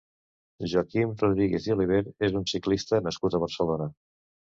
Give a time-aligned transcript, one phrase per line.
[0.69, 1.99] Joaquim Rodríguez i Oliver
[2.29, 3.89] és un ciclista nascut a Barcelona.